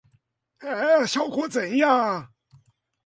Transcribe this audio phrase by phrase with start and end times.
[1.07, 2.29] 效果怎樣